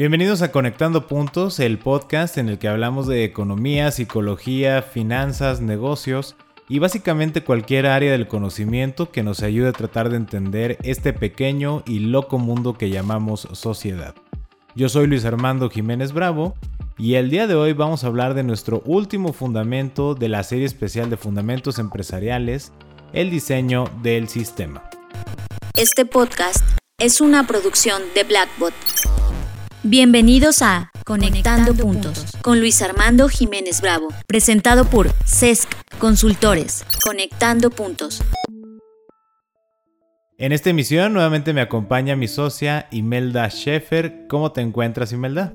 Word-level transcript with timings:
Bienvenidos 0.00 0.40
a 0.40 0.50
Conectando 0.50 1.06
Puntos, 1.06 1.60
el 1.60 1.78
podcast 1.78 2.38
en 2.38 2.48
el 2.48 2.58
que 2.58 2.68
hablamos 2.68 3.06
de 3.06 3.22
economía, 3.22 3.90
psicología, 3.90 4.80
finanzas, 4.80 5.60
negocios 5.60 6.36
y 6.70 6.78
básicamente 6.78 7.44
cualquier 7.44 7.84
área 7.84 8.10
del 8.10 8.26
conocimiento 8.26 9.10
que 9.12 9.22
nos 9.22 9.42
ayude 9.42 9.68
a 9.68 9.72
tratar 9.72 10.08
de 10.08 10.16
entender 10.16 10.78
este 10.84 11.12
pequeño 11.12 11.82
y 11.84 11.98
loco 11.98 12.38
mundo 12.38 12.78
que 12.78 12.88
llamamos 12.88 13.46
sociedad. 13.52 14.14
Yo 14.74 14.88
soy 14.88 15.06
Luis 15.06 15.26
Armando 15.26 15.68
Jiménez 15.68 16.12
Bravo 16.12 16.54
y 16.96 17.16
el 17.16 17.28
día 17.28 17.46
de 17.46 17.56
hoy 17.56 17.74
vamos 17.74 18.02
a 18.02 18.06
hablar 18.06 18.32
de 18.32 18.42
nuestro 18.42 18.80
último 18.86 19.34
fundamento 19.34 20.14
de 20.14 20.30
la 20.30 20.42
serie 20.44 20.64
especial 20.64 21.10
de 21.10 21.18
fundamentos 21.18 21.78
empresariales, 21.78 22.72
el 23.12 23.28
diseño 23.28 23.84
del 24.02 24.28
sistema. 24.28 24.82
Este 25.76 26.06
podcast 26.06 26.64
es 26.98 27.20
una 27.20 27.46
producción 27.46 28.00
de 28.14 28.24
Blackbot. 28.24 28.72
Bienvenidos 29.82 30.60
a 30.60 30.90
Conectando, 31.06 31.74
Puntos 31.74 32.36
con 32.42 32.60
Luis 32.60 32.82
Armando 32.82 33.30
Jiménez 33.30 33.80
Bravo, 33.80 34.08
presentado 34.26 34.84
por 34.84 35.10
CESC 35.24 35.70
Consultores. 35.98 36.84
Conectando 37.02 37.70
Puntos. 37.70 38.22
En 40.36 40.52
esta 40.52 40.68
emisión 40.68 41.14
nuevamente 41.14 41.54
me 41.54 41.62
acompaña 41.62 42.14
mi 42.14 42.28
socia 42.28 42.88
Imelda 42.90 43.48
Schaefer. 43.48 44.26
¿Cómo 44.28 44.52
te 44.52 44.60
encuentras, 44.60 45.12
Imelda? 45.12 45.54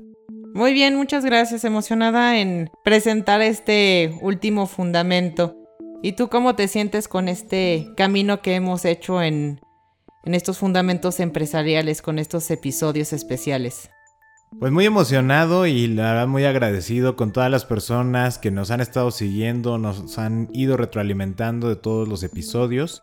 Muy 0.54 0.72
bien, 0.72 0.96
muchas 0.96 1.24
gracias. 1.24 1.62
Emocionada 1.64 2.40
en 2.40 2.68
presentar 2.82 3.42
este 3.42 4.12
último 4.22 4.66
fundamento. 4.66 5.54
¿Y 6.02 6.12
tú 6.12 6.28
cómo 6.28 6.56
te 6.56 6.66
sientes 6.66 7.06
con 7.06 7.28
este 7.28 7.92
camino 7.96 8.42
que 8.42 8.56
hemos 8.56 8.86
hecho 8.86 9.22
en, 9.22 9.60
en 10.24 10.34
estos 10.34 10.58
fundamentos 10.58 11.20
empresariales, 11.20 12.02
con 12.02 12.18
estos 12.18 12.50
episodios 12.50 13.12
especiales? 13.12 13.88
Pues 14.58 14.72
muy 14.72 14.86
emocionado 14.86 15.66
y 15.66 15.86
la 15.86 16.04
verdad 16.04 16.28
muy 16.28 16.46
agradecido 16.46 17.14
con 17.14 17.30
todas 17.30 17.50
las 17.50 17.66
personas 17.66 18.38
que 18.38 18.50
nos 18.50 18.70
han 18.70 18.80
estado 18.80 19.10
siguiendo, 19.10 19.76
nos 19.76 20.18
han 20.18 20.48
ido 20.54 20.78
retroalimentando 20.78 21.68
de 21.68 21.76
todos 21.76 22.08
los 22.08 22.22
episodios. 22.22 23.02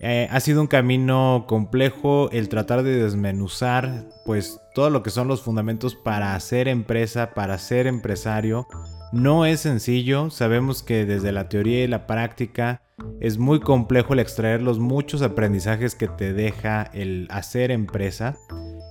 Eh, 0.00 0.28
ha 0.30 0.40
sido 0.40 0.60
un 0.60 0.66
camino 0.66 1.44
complejo 1.46 2.30
el 2.32 2.48
tratar 2.48 2.82
de 2.82 3.00
desmenuzar 3.00 4.08
pues 4.26 4.60
todo 4.74 4.90
lo 4.90 5.04
que 5.04 5.10
son 5.10 5.28
los 5.28 5.40
fundamentos 5.40 5.94
para 5.94 6.34
hacer 6.34 6.66
empresa, 6.66 7.32
para 7.32 7.58
ser 7.58 7.86
empresario. 7.86 8.66
No 9.12 9.46
es 9.46 9.60
sencillo, 9.60 10.30
sabemos 10.30 10.82
que 10.82 11.06
desde 11.06 11.30
la 11.30 11.48
teoría 11.48 11.84
y 11.84 11.86
la 11.86 12.08
práctica 12.08 12.82
es 13.20 13.38
muy 13.38 13.60
complejo 13.60 14.14
el 14.14 14.20
extraer 14.20 14.62
los 14.62 14.80
muchos 14.80 15.22
aprendizajes 15.22 15.94
que 15.94 16.08
te 16.08 16.32
deja 16.32 16.90
el 16.92 17.28
hacer 17.30 17.70
empresa 17.70 18.36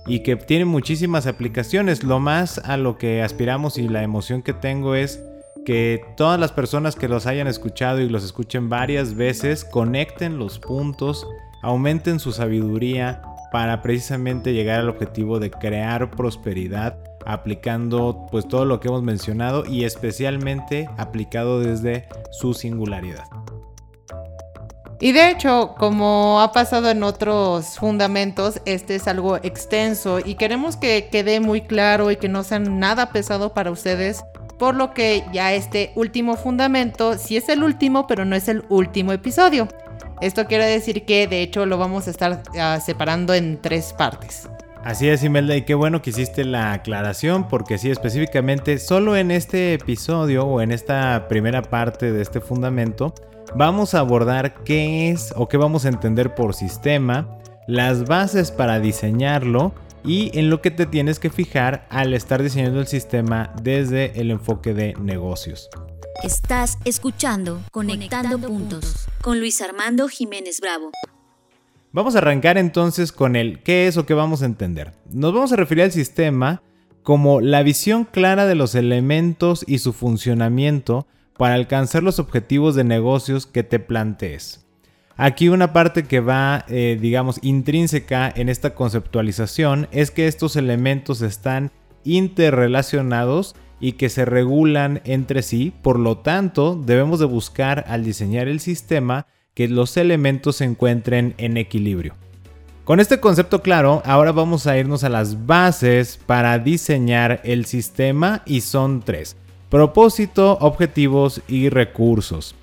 y 0.08 0.20
que 0.20 0.36
tiene 0.36 0.64
muchísimas 0.64 1.26
aplicaciones. 1.26 2.02
Lo 2.02 2.18
más 2.18 2.58
a 2.58 2.76
lo 2.76 2.98
que 2.98 3.22
aspiramos 3.22 3.78
y 3.78 3.88
la 3.88 4.02
emoción 4.02 4.42
que 4.42 4.54
tengo 4.54 4.94
es 4.94 5.22
que 5.64 6.00
todas 6.16 6.40
las 6.40 6.50
personas 6.50 6.96
que 6.96 7.08
los 7.08 7.26
hayan 7.26 7.46
escuchado 7.46 8.00
y 8.00 8.08
los 8.08 8.24
escuchen 8.24 8.68
varias 8.68 9.14
veces 9.14 9.64
conecten 9.64 10.38
los 10.38 10.58
puntos, 10.58 11.26
aumenten 11.62 12.20
su 12.20 12.32
sabiduría 12.32 13.22
para 13.52 13.82
precisamente 13.82 14.54
llegar 14.54 14.80
al 14.80 14.88
objetivo 14.88 15.38
de 15.38 15.50
crear 15.50 16.10
prosperidad 16.10 16.96
aplicando 17.26 18.26
pues 18.30 18.48
todo 18.48 18.64
lo 18.64 18.80
que 18.80 18.88
hemos 18.88 19.02
mencionado 19.02 19.66
y 19.66 19.84
especialmente 19.84 20.88
aplicado 20.96 21.60
desde 21.60 22.08
su 22.30 22.54
singularidad. 22.54 23.24
Y 25.00 25.12
de 25.12 25.30
hecho, 25.30 25.76
como 25.78 26.40
ha 26.40 26.52
pasado 26.52 26.90
en 26.90 27.04
otros 27.04 27.78
fundamentos, 27.78 28.60
este 28.64 28.96
es 28.96 29.06
algo 29.06 29.36
extenso 29.36 30.18
y 30.18 30.34
queremos 30.34 30.76
que 30.76 31.08
quede 31.10 31.38
muy 31.38 31.60
claro 31.60 32.10
y 32.10 32.16
que 32.16 32.28
no 32.28 32.42
sea 32.42 32.58
nada 32.58 33.10
pesado 33.10 33.54
para 33.54 33.70
ustedes, 33.70 34.24
por 34.58 34.74
lo 34.74 34.92
que 34.94 35.24
ya 35.32 35.54
este 35.54 35.92
último 35.94 36.36
fundamento 36.36 37.16
sí 37.16 37.36
es 37.36 37.48
el 37.48 37.62
último, 37.62 38.08
pero 38.08 38.24
no 38.24 38.34
es 38.34 38.48
el 38.48 38.64
último 38.68 39.12
episodio. 39.12 39.68
Esto 40.20 40.46
quiere 40.46 40.66
decir 40.66 41.04
que 41.04 41.28
de 41.28 41.42
hecho 41.42 41.64
lo 41.64 41.78
vamos 41.78 42.08
a 42.08 42.10
estar 42.10 42.42
uh, 42.48 42.80
separando 42.84 43.34
en 43.34 43.62
tres 43.62 43.92
partes. 43.92 44.48
Así 44.82 45.08
es, 45.08 45.22
Imelda, 45.22 45.54
y 45.54 45.62
qué 45.62 45.74
bueno 45.74 46.02
que 46.02 46.10
hiciste 46.10 46.44
la 46.44 46.72
aclaración, 46.72 47.46
porque 47.46 47.78
sí, 47.78 47.90
específicamente, 47.90 48.78
solo 48.78 49.16
en 49.16 49.30
este 49.30 49.74
episodio 49.74 50.44
o 50.44 50.60
en 50.60 50.72
esta 50.72 51.28
primera 51.28 51.62
parte 51.62 52.10
de 52.10 52.22
este 52.22 52.40
fundamento, 52.40 53.14
vamos 53.54 53.94
a 53.94 54.00
abordar 54.00 54.62
qué 54.64 55.10
es 55.10 55.32
o 55.36 55.48
qué 55.48 55.56
vamos 55.56 55.84
a 55.84 55.88
entender 55.88 56.34
por 56.34 56.54
sistema, 56.54 57.38
las 57.66 58.04
bases 58.04 58.50
para 58.50 58.80
diseñarlo 58.80 59.74
y 60.04 60.36
en 60.38 60.50
lo 60.50 60.62
que 60.62 60.70
te 60.70 60.86
tienes 60.86 61.18
que 61.18 61.30
fijar 61.30 61.86
al 61.90 62.14
estar 62.14 62.42
diseñando 62.42 62.80
el 62.80 62.86
sistema 62.86 63.52
desde 63.62 64.20
el 64.20 64.30
enfoque 64.30 64.74
de 64.74 64.94
negocios. 65.00 65.68
Estás 66.22 66.78
escuchando 66.84 67.60
Conectando, 67.70 68.38
Puntos 68.38 69.06
con 69.22 69.38
Luis 69.38 69.60
Armando 69.62 70.08
Jiménez 70.08 70.60
Bravo. 70.60 70.90
Vamos 71.92 72.14
a 72.14 72.18
arrancar 72.18 72.58
entonces 72.58 73.12
con 73.12 73.36
el 73.36 73.62
qué 73.62 73.86
es 73.86 73.96
o 73.96 74.04
qué 74.04 74.14
vamos 74.14 74.42
a 74.42 74.46
entender. 74.46 74.92
Nos 75.10 75.32
vamos 75.32 75.52
a 75.52 75.56
referir 75.56 75.84
al 75.84 75.92
sistema 75.92 76.62
como 77.02 77.40
la 77.40 77.62
visión 77.62 78.04
clara 78.04 78.46
de 78.46 78.54
los 78.54 78.74
elementos 78.74 79.64
y 79.66 79.78
su 79.78 79.92
funcionamiento 79.92 81.06
para 81.38 81.54
alcanzar 81.54 82.02
los 82.02 82.18
objetivos 82.18 82.74
de 82.74 82.84
negocios 82.84 83.46
que 83.46 83.62
te 83.62 83.78
plantees. 83.78 84.66
Aquí 85.16 85.48
una 85.48 85.72
parte 85.72 86.04
que 86.04 86.20
va, 86.20 86.64
eh, 86.68 86.98
digamos, 87.00 87.40
intrínseca 87.42 88.32
en 88.34 88.48
esta 88.48 88.74
conceptualización 88.74 89.88
es 89.90 90.10
que 90.10 90.28
estos 90.28 90.54
elementos 90.54 91.22
están 91.22 91.72
interrelacionados 92.04 93.56
y 93.80 93.92
que 93.92 94.10
se 94.10 94.24
regulan 94.24 95.00
entre 95.04 95.42
sí, 95.42 95.72
por 95.82 95.98
lo 95.98 96.18
tanto 96.18 96.76
debemos 96.76 97.18
de 97.18 97.26
buscar 97.26 97.84
al 97.88 98.04
diseñar 98.04 98.48
el 98.48 98.60
sistema 98.60 99.26
que 99.54 99.68
los 99.68 99.96
elementos 99.96 100.56
se 100.56 100.64
encuentren 100.64 101.34
en 101.38 101.56
equilibrio. 101.56 102.14
Con 102.84 103.00
este 103.00 103.20
concepto 103.20 103.60
claro, 103.60 104.02
ahora 104.04 104.32
vamos 104.32 104.66
a 104.66 104.78
irnos 104.78 105.04
a 105.04 105.08
las 105.08 105.46
bases 105.46 106.16
para 106.16 106.58
diseñar 106.58 107.40
el 107.44 107.66
sistema 107.66 108.42
y 108.46 108.62
son 108.62 109.02
tres. 109.02 109.36
Propósito, 109.70 110.56
objetivos 110.62 111.42
y 111.46 111.68
recursos. 111.68 112.54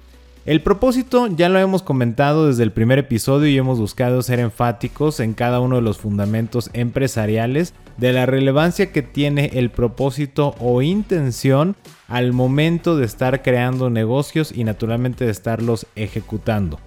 El 0.47 0.63
propósito 0.63 1.27
ya 1.27 1.49
lo 1.49 1.59
hemos 1.59 1.83
comentado 1.83 2.47
desde 2.47 2.63
el 2.63 2.71
primer 2.71 2.97
episodio 2.97 3.47
y 3.47 3.57
hemos 3.57 3.79
buscado 3.79 4.23
ser 4.23 4.39
enfáticos 4.39 5.19
en 5.19 5.33
cada 5.33 5.59
uno 5.59 5.75
de 5.75 5.83
los 5.83 5.99
fundamentos 5.99 6.71
empresariales 6.73 7.75
de 7.97 8.11
la 8.11 8.25
relevancia 8.25 8.91
que 8.91 9.03
tiene 9.03 9.51
el 9.53 9.69
propósito 9.69 10.55
o 10.59 10.81
intención 10.81 11.75
al 12.07 12.33
momento 12.33 12.97
de 12.97 13.05
estar 13.05 13.43
creando 13.43 13.91
negocios 13.91 14.51
y 14.51 14.63
naturalmente 14.63 15.25
de 15.25 15.31
estarlos 15.31 15.85
ejecutando. 15.95 16.79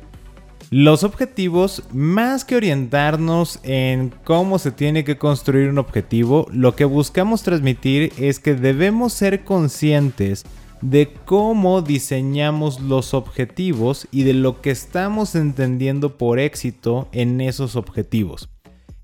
Los 0.71 1.03
objetivos, 1.03 1.83
más 1.95 2.45
que 2.45 2.55
orientarnos 2.55 3.59
en 3.63 4.13
cómo 4.25 4.59
se 4.59 4.71
tiene 4.71 5.03
que 5.03 5.17
construir 5.17 5.71
un 5.71 5.79
objetivo, 5.79 6.47
lo 6.53 6.77
que 6.77 6.85
buscamos 6.85 7.43
transmitir 7.43 8.13
es 8.19 8.39
que 8.39 8.55
debemos 8.55 9.15
ser 9.15 9.45
conscientes 9.45 10.45
de 10.83 11.15
cómo 11.25 11.81
diseñamos 11.81 12.81
los 12.81 13.15
objetivos 13.15 14.09
y 14.11 14.25
de 14.25 14.35
lo 14.35 14.61
que 14.61 14.71
estamos 14.71 15.35
entendiendo 15.37 16.19
por 16.19 16.39
éxito 16.39 17.09
en 17.13 17.41
esos 17.41 17.75
objetivos. 17.75 18.51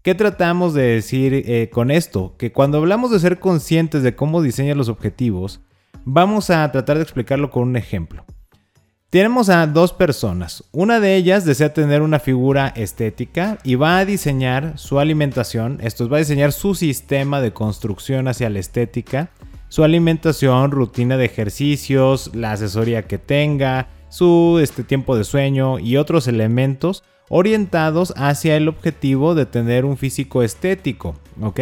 ¿Qué 0.02 0.14
tratamos 0.14 0.74
de 0.74 0.82
decir 0.82 1.32
eh, 1.32 1.70
con 1.72 1.90
esto? 1.90 2.34
Que 2.36 2.52
cuando 2.52 2.76
hablamos 2.76 3.10
de 3.10 3.20
ser 3.20 3.38
conscientes 3.38 4.02
de 4.02 4.14
cómo 4.14 4.42
diseñan 4.42 4.76
los 4.76 4.90
objetivos, 4.90 5.62
vamos 6.04 6.50
a 6.50 6.70
tratar 6.70 6.98
de 6.98 7.04
explicarlo 7.04 7.50
con 7.50 7.62
un 7.62 7.76
ejemplo. 7.76 8.26
Tenemos 9.14 9.48
a 9.48 9.64
dos 9.68 9.92
personas. 9.92 10.64
Una 10.72 10.98
de 10.98 11.14
ellas 11.14 11.44
desea 11.44 11.72
tener 11.72 12.02
una 12.02 12.18
figura 12.18 12.72
estética 12.74 13.58
y 13.62 13.76
va 13.76 13.98
a 13.98 14.04
diseñar 14.04 14.76
su 14.76 14.98
alimentación. 14.98 15.78
Esto 15.82 16.02
es, 16.02 16.12
va 16.12 16.16
a 16.16 16.18
diseñar 16.18 16.50
su 16.50 16.74
sistema 16.74 17.40
de 17.40 17.52
construcción 17.52 18.26
hacia 18.26 18.50
la 18.50 18.58
estética, 18.58 19.30
su 19.68 19.84
alimentación, 19.84 20.72
rutina 20.72 21.16
de 21.16 21.26
ejercicios, 21.26 22.34
la 22.34 22.50
asesoría 22.50 23.06
que 23.06 23.18
tenga, 23.18 23.86
su 24.08 24.58
este, 24.60 24.82
tiempo 24.82 25.16
de 25.16 25.22
sueño 25.22 25.78
y 25.78 25.96
otros 25.96 26.26
elementos 26.26 27.04
orientados 27.28 28.14
hacia 28.16 28.56
el 28.56 28.66
objetivo 28.66 29.36
de 29.36 29.46
tener 29.46 29.84
un 29.84 29.96
físico 29.96 30.42
estético, 30.42 31.14
¿ok? 31.40 31.60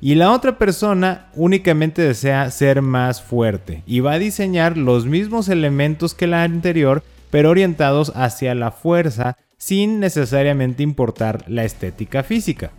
Y 0.00 0.14
la 0.14 0.32
otra 0.32 0.58
persona 0.58 1.28
únicamente 1.34 2.02
desea 2.02 2.50
ser 2.50 2.82
más 2.82 3.22
fuerte 3.22 3.82
y 3.86 4.00
va 4.00 4.12
a 4.12 4.18
diseñar 4.18 4.76
los 4.76 5.06
mismos 5.06 5.48
elementos 5.48 6.14
que 6.14 6.26
la 6.26 6.42
anterior, 6.42 7.02
pero 7.30 7.50
orientados 7.50 8.12
hacia 8.14 8.54
la 8.54 8.70
fuerza 8.70 9.36
sin 9.56 9.98
necesariamente 10.00 10.82
importar 10.82 11.44
la 11.48 11.64
estética 11.64 12.22
física. 12.22 12.72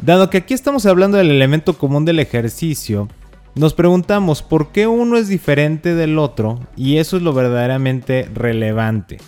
Dado 0.00 0.30
que 0.30 0.38
aquí 0.38 0.52
estamos 0.52 0.84
hablando 0.86 1.16
del 1.16 1.30
elemento 1.30 1.78
común 1.78 2.04
del 2.04 2.18
ejercicio, 2.18 3.08
nos 3.54 3.72
preguntamos 3.72 4.42
por 4.42 4.72
qué 4.72 4.88
uno 4.88 5.16
es 5.16 5.28
diferente 5.28 5.94
del 5.94 6.18
otro 6.18 6.58
y 6.76 6.96
eso 6.96 7.16
es 7.16 7.22
lo 7.22 7.32
verdaderamente 7.32 8.28
relevante. 8.34 9.18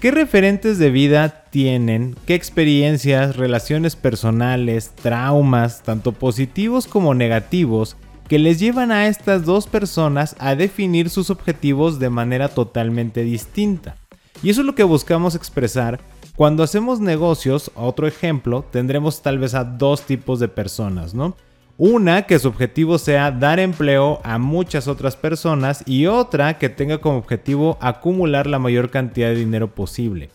¿Qué 0.00 0.10
referentes 0.10 0.78
de 0.78 0.90
vida 0.90 1.44
tienen? 1.50 2.16
¿Qué 2.24 2.34
experiencias, 2.34 3.36
relaciones 3.36 3.96
personales, 3.96 4.92
traumas, 5.02 5.82
tanto 5.82 6.12
positivos 6.12 6.86
como 6.86 7.12
negativos, 7.12 7.98
que 8.26 8.38
les 8.38 8.58
llevan 8.58 8.92
a 8.92 9.08
estas 9.08 9.44
dos 9.44 9.66
personas 9.66 10.36
a 10.38 10.54
definir 10.54 11.10
sus 11.10 11.28
objetivos 11.28 11.98
de 11.98 12.08
manera 12.08 12.48
totalmente 12.48 13.24
distinta? 13.24 13.96
Y 14.42 14.48
eso 14.48 14.62
es 14.62 14.66
lo 14.66 14.74
que 14.74 14.84
buscamos 14.84 15.34
expresar 15.34 16.00
cuando 16.34 16.62
hacemos 16.62 17.00
negocios, 17.00 17.70
otro 17.74 18.06
ejemplo, 18.06 18.64
tendremos 18.70 19.20
tal 19.20 19.38
vez 19.38 19.52
a 19.52 19.64
dos 19.64 20.06
tipos 20.06 20.40
de 20.40 20.48
personas, 20.48 21.12
¿no? 21.12 21.36
Una 21.82 22.26
que 22.26 22.38
su 22.38 22.48
objetivo 22.48 22.98
sea 22.98 23.30
dar 23.30 23.58
empleo 23.58 24.20
a 24.22 24.36
muchas 24.36 24.86
otras 24.86 25.16
personas 25.16 25.82
y 25.86 26.04
otra 26.04 26.58
que 26.58 26.68
tenga 26.68 26.98
como 26.98 27.16
objetivo 27.16 27.78
acumular 27.80 28.46
la 28.46 28.58
mayor 28.58 28.90
cantidad 28.90 29.28
de 29.28 29.36
dinero 29.36 29.74
posible. 29.74 30.28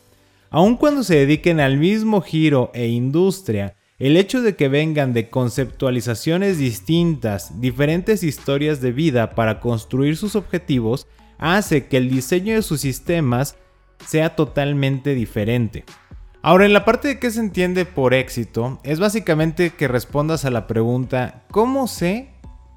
Aun 0.50 0.76
cuando 0.76 1.04
se 1.04 1.18
dediquen 1.18 1.60
al 1.60 1.78
mismo 1.78 2.22
giro 2.22 2.72
e 2.74 2.88
industria, 2.88 3.76
el 4.00 4.18
hecho 4.18 4.42
de 4.42 4.56
que 4.56 4.70
vengan 4.70 5.14
de 5.14 5.30
conceptualizaciones 5.30 6.58
distintas, 6.58 7.62
diferentes 7.62 8.24
historias 8.24 8.82
de 8.82 8.92
vida 8.92 9.36
para 9.36 9.60
construir 9.60 10.18
sus 10.18 10.36
objetivos, 10.36 11.06
hace 11.38 11.86
que 11.86 11.98
el 11.98 12.10
diseño 12.10 12.56
de 12.56 12.64
sus 12.64 12.82
sistemas 12.82 13.56
sea 14.04 14.36
totalmente 14.36 15.14
diferente. 15.14 15.86
Ahora, 16.48 16.68
en 16.68 16.74
la 16.74 16.86
parte 16.86 17.08
de 17.08 17.18
qué 17.18 17.32
se 17.32 17.40
entiende 17.40 17.86
por 17.86 18.14
éxito, 18.14 18.80
es 18.84 19.00
básicamente 19.00 19.72
que 19.72 19.88
respondas 19.88 20.46
a 20.46 20.52
la 20.52 20.68
pregunta, 20.68 21.44
¿cómo 21.50 21.88
sé 21.88 22.30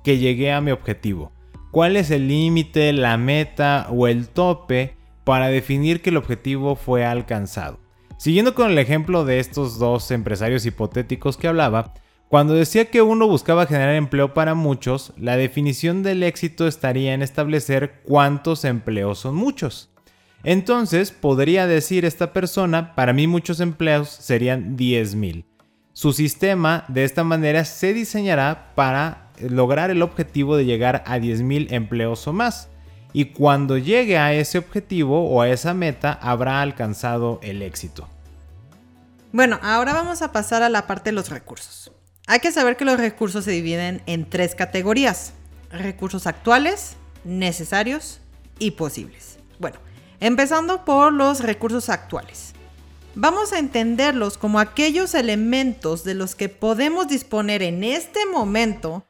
que 0.02 0.16
llegué 0.16 0.52
a 0.52 0.62
mi 0.62 0.70
objetivo? 0.70 1.32
¿Cuál 1.70 1.98
es 1.98 2.10
el 2.10 2.28
límite, 2.28 2.94
la 2.94 3.18
meta 3.18 3.86
o 3.90 4.08
el 4.08 4.30
tope 4.30 4.96
para 5.24 5.48
definir 5.48 6.00
que 6.00 6.08
el 6.08 6.16
objetivo 6.16 6.76
fue 6.76 7.04
alcanzado? 7.04 7.78
Siguiendo 8.16 8.54
con 8.54 8.70
el 8.70 8.78
ejemplo 8.78 9.26
de 9.26 9.38
estos 9.38 9.78
dos 9.78 10.10
empresarios 10.12 10.64
hipotéticos 10.64 11.36
que 11.36 11.48
hablaba, 11.48 11.92
cuando 12.28 12.54
decía 12.54 12.86
que 12.86 13.02
uno 13.02 13.28
buscaba 13.28 13.66
generar 13.66 13.96
empleo 13.96 14.32
para 14.32 14.54
muchos, 14.54 15.12
la 15.18 15.36
definición 15.36 16.02
del 16.02 16.22
éxito 16.22 16.66
estaría 16.66 17.12
en 17.12 17.20
establecer 17.20 18.00
cuántos 18.06 18.64
empleos 18.64 19.18
son 19.18 19.34
muchos. 19.34 19.90
Entonces, 20.44 21.10
podría 21.10 21.66
decir 21.66 22.04
esta 22.04 22.32
persona, 22.32 22.94
para 22.94 23.12
mí 23.12 23.26
muchos 23.26 23.60
empleos 23.60 24.08
serían 24.08 24.76
10.000. 24.76 25.44
Su 25.92 26.12
sistema 26.12 26.84
de 26.88 27.04
esta 27.04 27.24
manera 27.24 27.64
se 27.64 27.92
diseñará 27.92 28.72
para 28.74 29.30
lograr 29.40 29.90
el 29.90 30.02
objetivo 30.02 30.56
de 30.56 30.64
llegar 30.64 31.02
a 31.06 31.18
10.000 31.18 31.72
empleos 31.72 32.26
o 32.28 32.32
más. 32.32 32.68
Y 33.12 33.26
cuando 33.26 33.78
llegue 33.78 34.18
a 34.18 34.32
ese 34.32 34.58
objetivo 34.58 35.28
o 35.28 35.42
a 35.42 35.48
esa 35.48 35.74
meta, 35.74 36.12
habrá 36.12 36.62
alcanzado 36.62 37.40
el 37.42 37.62
éxito. 37.62 38.08
Bueno, 39.32 39.58
ahora 39.62 39.92
vamos 39.92 40.22
a 40.22 40.32
pasar 40.32 40.62
a 40.62 40.68
la 40.68 40.86
parte 40.86 41.10
de 41.10 41.14
los 41.14 41.30
recursos. 41.30 41.90
Hay 42.26 42.40
que 42.40 42.52
saber 42.52 42.76
que 42.76 42.84
los 42.84 42.98
recursos 42.98 43.44
se 43.44 43.50
dividen 43.50 44.02
en 44.06 44.28
tres 44.28 44.54
categorías. 44.54 45.32
Recursos 45.70 46.26
actuales, 46.26 46.96
necesarios 47.24 48.20
y 48.58 48.72
posibles. 48.72 49.37
Empezando 50.20 50.84
por 50.84 51.12
los 51.12 51.40
recursos 51.40 51.88
actuales. 51.88 52.52
Vamos 53.14 53.52
a 53.52 53.58
entenderlos 53.58 54.36
como 54.36 54.58
aquellos 54.58 55.14
elementos 55.14 56.04
de 56.04 56.14
los 56.14 56.34
que 56.34 56.48
podemos 56.48 57.08
disponer 57.08 57.62
en 57.62 57.84
este 57.84 58.26
momento 58.26 59.04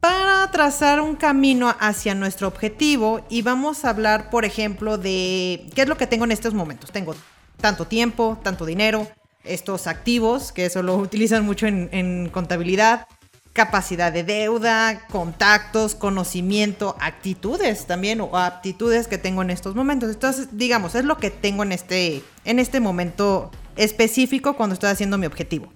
para 0.00 0.48
trazar 0.52 1.00
un 1.00 1.16
camino 1.16 1.74
hacia 1.80 2.14
nuestro 2.14 2.46
objetivo 2.46 3.24
y 3.28 3.42
vamos 3.42 3.84
a 3.84 3.90
hablar, 3.90 4.30
por 4.30 4.44
ejemplo, 4.44 4.98
de 4.98 5.66
qué 5.74 5.82
es 5.82 5.88
lo 5.88 5.96
que 5.96 6.06
tengo 6.06 6.24
en 6.24 6.32
estos 6.32 6.54
momentos. 6.54 6.92
Tengo 6.92 7.14
tanto 7.60 7.86
tiempo, 7.86 8.38
tanto 8.42 8.66
dinero, 8.66 9.08
estos 9.42 9.86
activos, 9.88 10.52
que 10.52 10.66
eso 10.66 10.82
lo 10.82 10.96
utilizan 10.98 11.44
mucho 11.44 11.66
en, 11.66 11.88
en 11.92 12.28
contabilidad, 12.28 13.08
capacidad 13.56 14.12
de 14.12 14.22
deuda, 14.22 15.06
contactos, 15.08 15.94
conocimiento, 15.94 16.94
actitudes 17.00 17.86
también 17.86 18.20
o 18.20 18.36
aptitudes 18.36 19.08
que 19.08 19.16
tengo 19.16 19.40
en 19.40 19.50
estos 19.50 19.74
momentos. 19.74 20.10
Entonces, 20.10 20.48
digamos, 20.52 20.94
es 20.94 21.06
lo 21.06 21.16
que 21.16 21.30
tengo 21.30 21.62
en 21.62 21.72
este, 21.72 22.22
en 22.44 22.58
este 22.58 22.80
momento 22.80 23.50
específico 23.76 24.56
cuando 24.56 24.74
estoy 24.74 24.90
haciendo 24.90 25.16
mi 25.16 25.26
objetivo. 25.26 25.72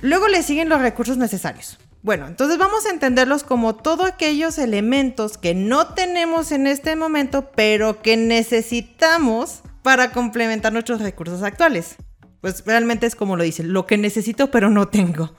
Luego 0.00 0.28
le 0.28 0.44
siguen 0.44 0.68
los 0.68 0.80
recursos 0.80 1.16
necesarios. 1.16 1.76
Bueno, 2.02 2.28
entonces 2.28 2.56
vamos 2.56 2.86
a 2.86 2.90
entenderlos 2.90 3.42
como 3.42 3.74
todos 3.74 4.06
aquellos 4.06 4.56
elementos 4.58 5.38
que 5.38 5.54
no 5.54 5.88
tenemos 5.88 6.52
en 6.52 6.68
este 6.68 6.94
momento, 6.94 7.50
pero 7.56 8.00
que 8.00 8.16
necesitamos 8.16 9.62
para 9.82 10.12
complementar 10.12 10.72
nuestros 10.72 11.00
recursos 11.00 11.42
actuales. 11.42 11.96
Pues 12.40 12.64
realmente 12.64 13.06
es 13.06 13.16
como 13.16 13.36
lo 13.36 13.42
dice, 13.42 13.64
lo 13.64 13.86
que 13.86 13.98
necesito 13.98 14.52
pero 14.52 14.70
no 14.70 14.86
tengo. 14.86 15.34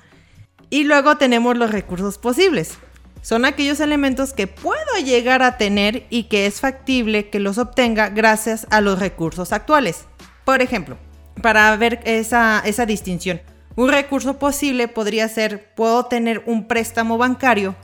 Y 0.74 0.86
luego 0.86 1.18
tenemos 1.18 1.56
los 1.56 1.70
recursos 1.70 2.18
posibles. 2.18 2.80
Son 3.22 3.46
aquellos 3.46 3.80
elementos 3.80 4.34
que 4.34 4.48
puedo 4.48 4.98
llegar 5.06 5.44
a 5.44 5.56
tener 5.56 6.08
y 6.10 6.24
que 6.24 6.48
es 6.48 6.62
factible 6.62 7.30
que 7.30 7.40
los 7.40 7.60
obtenga 7.60 8.10
gracias 8.10 8.66
a 8.72 8.82
los 8.82 8.98
recursos 8.98 9.54
actuales. 9.54 10.06
Por 10.46 10.64
ejemplo, 10.64 10.98
para 11.44 11.78
ver 11.78 12.00
esa, 12.06 12.60
esa 12.66 12.88
distinción, 12.88 13.40
un 13.76 13.90
recurso 13.90 14.40
posible 14.40 14.88
podría 14.88 15.28
ser, 15.28 15.76
puedo 15.76 16.06
tener 16.08 16.42
un 16.48 16.68
préstamo 16.68 17.20
bancario 17.20 17.76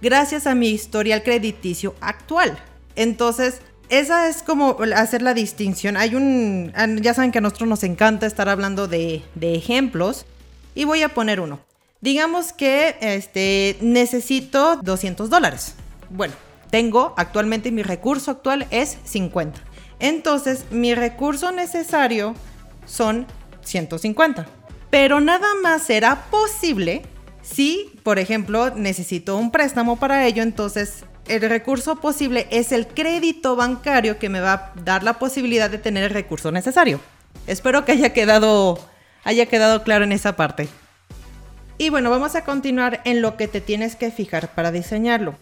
gracias 0.00 0.48
a 0.48 0.56
mi 0.56 0.70
historial 0.70 1.22
crediticio 1.22 1.94
actual. 2.00 2.58
Entonces, 2.96 3.60
esa 3.88 4.28
es 4.28 4.42
como 4.42 4.78
hacer 4.96 5.22
la 5.22 5.34
distinción. 5.34 5.96
Hay 5.96 6.16
un, 6.16 6.72
ya 7.02 7.14
saben 7.14 7.30
que 7.30 7.38
a 7.38 7.40
nosotros 7.40 7.68
nos 7.68 7.84
encanta 7.84 8.26
estar 8.26 8.48
hablando 8.48 8.88
de, 8.88 9.22
de 9.36 9.54
ejemplos 9.54 10.26
y 10.74 10.86
voy 10.86 11.04
a 11.04 11.10
poner 11.10 11.38
uno. 11.38 11.60
Digamos 12.02 12.52
que 12.52 12.96
este, 13.00 13.78
necesito 13.80 14.74
200 14.82 15.30
dólares. 15.30 15.76
Bueno, 16.10 16.34
tengo 16.68 17.14
actualmente 17.16 17.70
mi 17.70 17.84
recurso 17.84 18.32
actual 18.32 18.66
es 18.72 18.98
50. 19.04 19.60
Entonces, 20.00 20.64
mi 20.72 20.96
recurso 20.96 21.52
necesario 21.52 22.34
son 22.86 23.24
150. 23.60 24.46
Pero 24.90 25.20
nada 25.20 25.46
más 25.62 25.84
será 25.84 26.24
posible 26.28 27.02
si, 27.40 27.92
por 28.02 28.18
ejemplo, 28.18 28.74
necesito 28.74 29.36
un 29.36 29.52
préstamo 29.52 29.96
para 29.96 30.26
ello. 30.26 30.42
Entonces, 30.42 31.04
el 31.28 31.42
recurso 31.42 32.00
posible 32.00 32.48
es 32.50 32.72
el 32.72 32.88
crédito 32.88 33.54
bancario 33.54 34.18
que 34.18 34.28
me 34.28 34.40
va 34.40 34.52
a 34.52 34.72
dar 34.84 35.04
la 35.04 35.20
posibilidad 35.20 35.70
de 35.70 35.78
tener 35.78 36.02
el 36.02 36.10
recurso 36.10 36.50
necesario. 36.50 36.98
Espero 37.46 37.84
que 37.84 37.92
haya 37.92 38.12
quedado, 38.12 38.76
haya 39.22 39.46
quedado 39.46 39.84
claro 39.84 40.02
en 40.02 40.10
esa 40.10 40.34
parte. 40.34 40.68
Y 41.78 41.90
bueno, 41.90 42.10
vamos 42.10 42.34
a 42.34 42.44
continuar 42.44 43.00
en 43.04 43.22
lo 43.22 43.36
que 43.36 43.48
te 43.48 43.60
tienes 43.60 43.96
que 43.96 44.10
fijar 44.10 44.54
para 44.54 44.70
diseñarlo. 44.70 45.34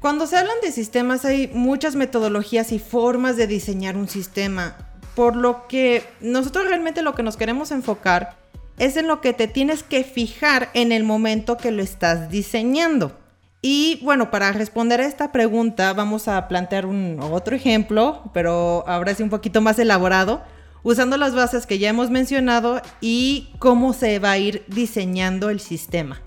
Cuando 0.00 0.26
se 0.26 0.36
hablan 0.36 0.56
de 0.62 0.72
sistemas 0.72 1.24
hay 1.24 1.50
muchas 1.52 1.94
metodologías 1.94 2.72
y 2.72 2.78
formas 2.78 3.36
de 3.36 3.46
diseñar 3.46 3.96
un 3.96 4.08
sistema, 4.08 4.76
por 5.14 5.36
lo 5.36 5.68
que 5.68 6.04
nosotros 6.20 6.66
realmente 6.66 7.02
lo 7.02 7.14
que 7.14 7.22
nos 7.22 7.36
queremos 7.36 7.70
enfocar 7.70 8.36
es 8.78 8.96
en 8.96 9.06
lo 9.06 9.20
que 9.20 9.34
te 9.34 9.46
tienes 9.46 9.82
que 9.82 10.04
fijar 10.04 10.70
en 10.72 10.90
el 10.92 11.04
momento 11.04 11.58
que 11.58 11.70
lo 11.70 11.82
estás 11.82 12.30
diseñando. 12.30 13.12
Y 13.60 14.00
bueno, 14.02 14.30
para 14.30 14.52
responder 14.52 15.02
a 15.02 15.06
esta 15.06 15.32
pregunta 15.32 15.92
vamos 15.92 16.28
a 16.28 16.48
plantear 16.48 16.86
un 16.86 17.18
otro 17.20 17.54
ejemplo, 17.54 18.30
pero 18.32 18.84
ahora 18.86 19.14
sí 19.14 19.22
un 19.22 19.28
poquito 19.28 19.60
más 19.60 19.78
elaborado 19.78 20.42
usando 20.82 21.16
las 21.16 21.34
bases 21.34 21.66
que 21.66 21.78
ya 21.78 21.88
hemos 21.88 22.10
mencionado 22.10 22.80
y 23.00 23.50
cómo 23.58 23.92
se 23.92 24.18
va 24.18 24.32
a 24.32 24.38
ir 24.38 24.64
diseñando 24.68 25.50
el 25.50 25.60
sistema. 25.60 26.20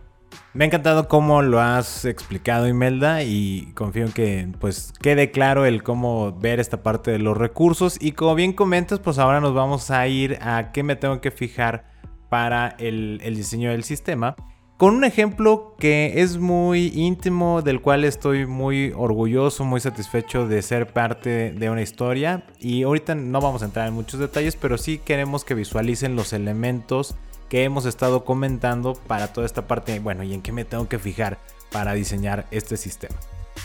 Me 0.53 0.65
ha 0.65 0.67
encantado 0.67 1.07
cómo 1.07 1.41
lo 1.41 1.59
has 1.59 2.05
explicado, 2.05 2.67
Imelda, 2.67 3.23
y 3.23 3.71
confío 3.73 4.05
en 4.05 4.11
que 4.11 4.47
pues 4.59 4.93
quede 5.01 5.31
claro 5.31 5.65
el 5.65 5.81
cómo 5.81 6.31
ver 6.31 6.59
esta 6.59 6.83
parte 6.83 7.09
de 7.09 7.17
los 7.17 7.35
recursos. 7.35 7.97
Y 7.99 8.11
como 8.11 8.35
bien 8.35 8.53
comentas, 8.53 8.99
pues 8.99 9.17
ahora 9.17 9.39
nos 9.39 9.55
vamos 9.55 9.89
a 9.89 10.07
ir 10.07 10.37
a 10.41 10.71
qué 10.71 10.83
me 10.83 10.95
tengo 10.95 11.21
que 11.21 11.31
fijar 11.31 11.91
para 12.29 12.75
el, 12.77 13.19
el 13.23 13.35
diseño 13.35 13.71
del 13.71 13.83
sistema 13.83 14.35
con 14.83 14.95
un 14.95 15.05
ejemplo 15.05 15.75
que 15.79 16.21
es 16.21 16.39
muy 16.39 16.87
íntimo, 16.87 17.61
del 17.61 17.79
cual 17.79 18.03
estoy 18.03 18.45
muy 18.45 18.91
orgulloso, 18.93 19.63
muy 19.63 19.79
satisfecho 19.79 20.45
de 20.45 20.61
ser 20.61 20.91
parte 20.91 21.53
de 21.53 21.69
una 21.69 21.81
historia. 21.81 22.43
Y 22.59 22.83
ahorita 22.83 23.15
no 23.15 23.39
vamos 23.39 23.61
a 23.61 23.65
entrar 23.67 23.87
en 23.87 23.93
muchos 23.93 24.19
detalles, 24.19 24.57
pero 24.57 24.77
sí 24.77 24.97
queremos 24.97 25.45
que 25.45 25.53
visualicen 25.53 26.17
los 26.17 26.33
elementos 26.33 27.15
que 27.47 27.63
hemos 27.63 27.85
estado 27.85 28.25
comentando 28.25 28.95
para 29.07 29.31
toda 29.31 29.45
esta 29.45 29.67
parte. 29.67 29.97
Bueno, 30.01 30.21
y 30.23 30.33
en 30.33 30.41
qué 30.41 30.51
me 30.51 30.65
tengo 30.65 30.89
que 30.89 30.99
fijar 30.99 31.39
para 31.71 31.93
diseñar 31.93 32.45
este 32.51 32.75
sistema. 32.75 33.15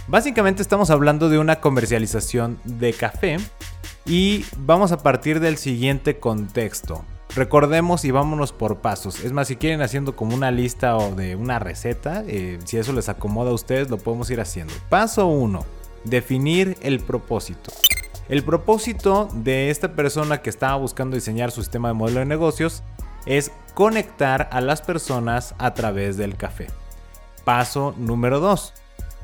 Básicamente 0.07 0.63
estamos 0.63 0.89
hablando 0.89 1.29
de 1.29 1.41
una 1.41 1.57
comercialización 1.57 2.61
de 2.63 2.93
café 2.93 3.39
y 4.07 4.45
vamos 4.57 4.93
a 4.93 5.03
partir 5.03 5.41
del 5.41 5.57
siguiente 5.57 6.21
contexto. 6.21 7.05
Recordemos 7.35 8.05
y 8.05 8.11
vámonos 8.11 8.53
por 8.53 8.79
pasos. 8.79 9.25
Es 9.25 9.33
más, 9.33 9.49
si 9.49 9.57
quieren 9.57 9.83
haciendo 9.83 10.17
como 10.17 10.35
una 10.35 10.51
lista 10.51 10.97
o 10.97 11.15
de 11.15 11.37
una 11.37 11.59
receta, 11.59 12.25
eh, 12.27 12.59
si 12.65 12.79
eso 12.79 12.93
les 12.93 13.09
acomoda 13.09 13.51
a 13.51 13.55
ustedes, 13.55 13.91
lo 13.91 13.99
podemos 13.99 14.31
ir 14.31 14.41
haciendo. 14.41 14.73
Paso 14.89 15.27
1. 15.27 15.65
Definir 16.05 16.77
el 16.81 17.01
propósito. 17.01 17.71
El 18.29 18.43
propósito 18.45 19.29
de 19.33 19.71
esta 19.71 19.93
persona 19.93 20.43
que 20.43 20.51
estaba 20.51 20.77
buscando 20.77 21.17
diseñar 21.17 21.51
su 21.51 21.63
sistema 21.63 21.89
de 21.89 21.95
modelo 21.95 22.21
de 22.21 22.27
negocios 22.27 22.83
es 23.27 23.53
conectar 23.75 24.49
a 24.53 24.61
las 24.61 24.83
personas 24.83 25.55
a 25.59 25.75
través 25.75 26.17
del 26.17 26.37
café. 26.37 26.67
Paso 27.45 27.95
número 27.97 28.41
2 28.41 28.75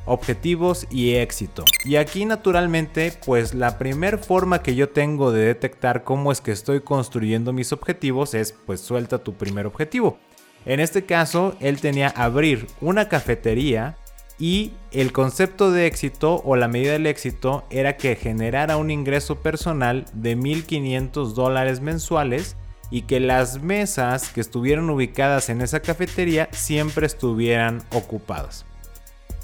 objetivos 0.05 0.87
y 0.89 1.15
éxito. 1.15 1.65
Y 1.83 1.95
aquí 1.97 2.25
naturalmente, 2.25 3.13
pues 3.25 3.53
la 3.53 3.77
primera 3.77 4.17
forma 4.17 4.61
que 4.61 4.75
yo 4.75 4.89
tengo 4.89 5.31
de 5.31 5.45
detectar 5.45 6.03
cómo 6.03 6.31
es 6.31 6.41
que 6.41 6.51
estoy 6.51 6.81
construyendo 6.81 7.53
mis 7.53 7.71
objetivos 7.71 8.33
es 8.33 8.53
pues 8.53 8.81
suelta 8.81 9.23
tu 9.23 9.33
primer 9.33 9.65
objetivo. 9.65 10.17
En 10.65 10.79
este 10.79 11.05
caso, 11.05 11.55
él 11.59 11.79
tenía 11.79 12.09
abrir 12.09 12.67
una 12.81 13.07
cafetería 13.07 13.97
y 14.37 14.73
el 14.91 15.13
concepto 15.13 15.71
de 15.71 15.85
éxito 15.85 16.41
o 16.43 16.55
la 16.55 16.67
medida 16.67 16.93
del 16.93 17.07
éxito 17.07 17.63
era 17.69 17.95
que 17.97 18.15
generara 18.15 18.77
un 18.77 18.91
ingreso 18.91 19.37
personal 19.37 20.05
de 20.13 20.37
1.500 20.37 21.33
dólares 21.33 21.79
mensuales 21.79 22.57
y 22.91 23.03
que 23.03 23.19
las 23.19 23.61
mesas 23.61 24.29
que 24.29 24.41
estuvieran 24.41 24.89
ubicadas 24.89 25.49
en 25.49 25.61
esa 25.61 25.79
cafetería 25.79 26.49
siempre 26.51 27.05
estuvieran 27.05 27.83
ocupadas. 27.91 28.65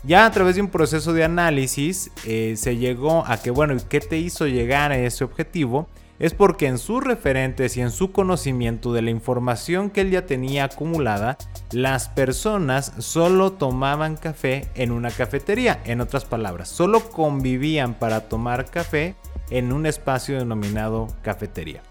Ya 0.03 0.25
a 0.25 0.31
través 0.31 0.55
de 0.55 0.62
un 0.62 0.70
proceso 0.70 1.13
de 1.13 1.24
análisis 1.24 2.12
eh, 2.25 2.55
se 2.58 2.77
llegó 2.77 3.24
a 3.27 3.38
que, 3.38 3.51
bueno, 3.51 3.75
¿qué 3.88 4.00
te 4.00 4.17
hizo 4.17 4.48
llegar 4.48 4.91
a 4.91 4.98
ese 4.98 5.24
objetivo? 5.24 5.88
Es 6.17 6.34
porque 6.34 6.67
en 6.67 6.79
sus 6.79 7.03
referentes 7.03 7.77
y 7.77 7.81
en 7.81 7.91
su 7.91 8.12
conocimiento 8.12 8.93
de 8.93 9.03
la 9.03 9.12
información 9.12 9.89
que 9.89 10.01
él 10.01 10.12
ya 10.12 10.25
tenía 10.25 10.65
acumulada, 10.65 11.38
las 11.72 12.10
personas 12.10 12.93
solo 12.98 13.53
tomaban 13.53 14.17
café 14.17 14.67
en 14.75 14.91
una 14.91 15.12
cafetería. 15.12 15.81
En 15.86 16.01
otras 16.01 16.25
palabras, 16.25 16.70
solo 16.70 17.10
convivían 17.10 17.93
para 17.93 18.27
tomar 18.27 18.70
café 18.70 19.15
en 19.51 19.72
un 19.72 19.86
espacio 19.86 20.38
denominado 20.38 21.08
cafetería. 21.22 21.81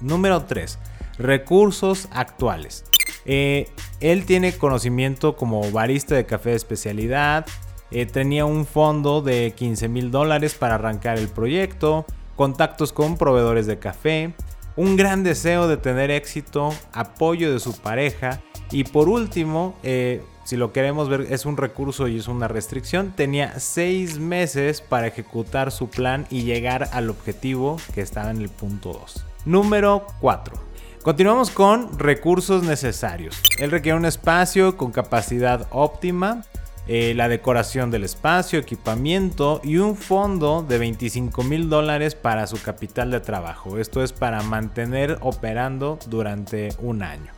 Número 0.00 0.44
3. 0.44 0.78
Recursos 1.18 2.08
actuales. 2.12 2.84
Eh, 3.24 3.68
él 4.00 4.24
tiene 4.24 4.52
conocimiento 4.52 5.36
como 5.36 5.70
barista 5.70 6.14
de 6.14 6.26
café 6.26 6.50
de 6.50 6.56
especialidad. 6.56 7.46
Eh, 7.90 8.06
tenía 8.06 8.44
un 8.44 8.66
fondo 8.66 9.20
de 9.22 9.52
15 9.56 9.88
mil 9.88 10.10
dólares 10.10 10.54
para 10.54 10.76
arrancar 10.76 11.18
el 11.18 11.28
proyecto. 11.28 12.06
Contactos 12.36 12.92
con 12.92 13.16
proveedores 13.16 13.66
de 13.66 13.78
café. 13.78 14.34
Un 14.74 14.96
gran 14.96 15.22
deseo 15.22 15.68
de 15.68 15.76
tener 15.76 16.10
éxito. 16.10 16.70
Apoyo 16.92 17.52
de 17.52 17.60
su 17.60 17.76
pareja. 17.78 18.40
Y 18.70 18.84
por 18.84 19.08
último, 19.08 19.76
eh, 19.82 20.22
si 20.44 20.56
lo 20.56 20.72
queremos 20.72 21.08
ver, 21.10 21.26
es 21.30 21.44
un 21.44 21.58
recurso 21.58 22.08
y 22.08 22.18
es 22.18 22.28
una 22.28 22.48
restricción. 22.48 23.12
Tenía 23.14 23.60
seis 23.60 24.18
meses 24.18 24.80
para 24.80 25.06
ejecutar 25.06 25.70
su 25.70 25.88
plan 25.88 26.26
y 26.30 26.42
llegar 26.42 26.88
al 26.92 27.10
objetivo 27.10 27.76
que 27.94 28.00
estaba 28.00 28.30
en 28.30 28.38
el 28.38 28.48
punto 28.48 28.92
2. 28.94 29.26
Número 29.44 30.06
4 30.20 30.71
Continuamos 31.02 31.50
con 31.50 31.98
recursos 31.98 32.62
necesarios. 32.62 33.42
Él 33.58 33.72
requiere 33.72 33.98
un 33.98 34.04
espacio 34.04 34.76
con 34.76 34.92
capacidad 34.92 35.66
óptima, 35.72 36.44
eh, 36.86 37.12
la 37.16 37.26
decoración 37.26 37.90
del 37.90 38.04
espacio, 38.04 38.60
equipamiento 38.60 39.60
y 39.64 39.78
un 39.78 39.96
fondo 39.96 40.62
de 40.62 40.78
25 40.78 41.42
mil 41.42 41.68
dólares 41.68 42.14
para 42.14 42.46
su 42.46 42.62
capital 42.62 43.10
de 43.10 43.18
trabajo. 43.18 43.78
Esto 43.78 44.04
es 44.04 44.12
para 44.12 44.42
mantener 44.42 45.18
operando 45.22 45.98
durante 46.06 46.68
un 46.78 47.02
año. 47.02 47.32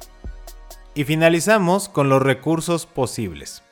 Y 0.95 1.05
finalizamos 1.05 1.89
con 1.89 2.11
los 2.11 2.21
recursos 2.21 2.85
posibles. 2.85 3.63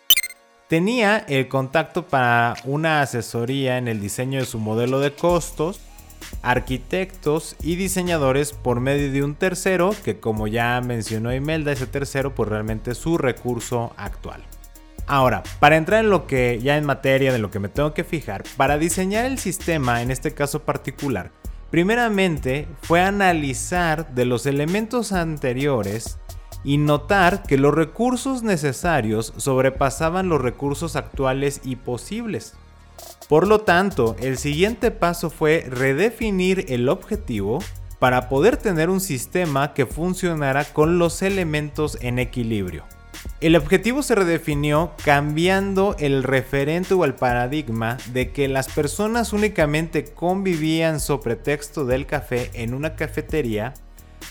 Tenía 0.69 1.19
el 1.19 1.49
contacto 1.49 2.07
para 2.07 2.55
una 2.65 3.03
asesoría 3.03 3.77
en 3.77 3.89
el 3.89 4.01
diseño 4.01 4.41
de 4.41 4.47
su 4.47 4.59
modelo 4.59 5.01
de 5.01 5.13
costos 5.13 5.81
arquitectos 6.43 7.57
y 7.63 7.77
diseñadores 7.77 8.53
por 8.53 8.81
medio 8.81 9.13
de 9.13 9.23
un 9.23 9.35
tercero 9.35 9.95
que 10.05 10.21
como 10.21 10.47
ya 10.47 10.81
mencionó 10.81 11.35
Imelda, 11.35 11.73
ese 11.73 11.87
tercero 11.87 12.35
pues 12.35 12.49
realmente 12.49 12.93
es 12.93 12.99
su 12.99 13.19
recurso 13.19 13.93
actual. 13.97 14.43
Ahora, 15.07 15.43
para 15.61 15.77
entrar 15.77 16.05
en 16.05 16.11
lo 16.11 16.27
que 16.27 16.61
ya 16.63 16.77
en 16.77 16.85
materia 16.85 17.33
de 17.33 17.39
lo 17.39 17.51
que 17.51 17.59
me 17.59 17.69
tengo 17.69 17.93
que 17.93 18.05
fijar, 18.05 18.45
para 18.57 18.79
diseñar 18.79 19.25
el 19.25 19.39
sistema 19.39 20.01
en 20.01 20.11
este 20.11 20.33
caso 20.33 20.63
particular, 20.63 21.33
primeramente 21.71 22.69
fue 22.83 23.01
analizar 23.01 24.15
de 24.15 24.25
los 24.25 24.47
elementos 24.47 25.13
anteriores 25.13 26.19
y 26.65 26.79
notar 26.79 27.43
que 27.43 27.59
los 27.59 27.75
recursos 27.75 28.43
necesarios 28.43 29.33
sobrepasaban 29.37 30.29
los 30.29 30.41
recursos 30.41 30.97
actuales 30.97 31.61
y 31.65 31.77
posibles. 31.77 32.55
Por 33.33 33.49
lo 33.49 33.61
tanto, 33.61 34.15
el 34.21 34.37
siguiente 34.37 34.91
paso 34.91 35.31
fue 35.31 35.65
redefinir 35.67 36.67
el 36.69 36.91
objetivo 36.91 37.61
para 37.99 38.29
poder 38.29 38.59
tener 38.59 38.91
un 38.91 39.01
sistema 39.01 39.73
que 39.73 39.87
funcionara 39.87 40.67
con 40.67 40.99
los 40.99 41.23
elementos 41.23 41.97
en 42.03 42.19
equilibrio. 42.19 42.85
El 43.41 43.57
objetivo 43.57 44.03
se 44.03 44.17
redefinió 44.17 44.93
cambiando 45.03 45.97
el 45.99 46.25
referente 46.25 46.93
o 46.93 47.07
el 47.07 47.15
paradigma 47.15 47.97
de 48.13 48.33
que 48.33 48.49
las 48.49 48.69
personas 48.69 49.33
únicamente 49.33 50.05
convivían 50.05 51.01
sobre 51.01 51.35
texto 51.35 51.87
del 51.87 52.05
café 52.05 52.51
en 52.53 52.75
una 52.75 52.97
cafetería 52.97 53.73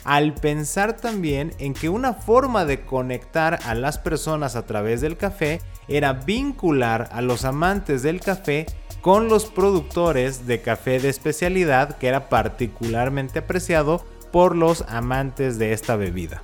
al 0.03 0.33
pensar 0.33 0.97
también 0.97 1.53
en 1.59 1.73
que 1.73 1.89
una 1.89 2.13
forma 2.13 2.65
de 2.65 2.81
conectar 2.81 3.59
a 3.65 3.75
las 3.75 3.97
personas 3.97 4.55
a 4.55 4.65
través 4.65 5.01
del 5.01 5.17
café 5.17 5.61
era 5.87 6.13
vincular 6.13 7.09
a 7.11 7.21
los 7.21 7.45
amantes 7.45 8.03
del 8.03 8.19
café 8.19 8.65
con 9.01 9.27
los 9.27 9.45
productores 9.45 10.45
de 10.47 10.61
café 10.61 10.99
de 10.99 11.09
especialidad 11.09 11.97
que 11.97 12.07
era 12.07 12.29
particularmente 12.29 13.39
apreciado 13.39 14.05
por 14.31 14.55
los 14.55 14.83
amantes 14.87 15.57
de 15.57 15.73
esta 15.73 15.95
bebida. 15.95 16.43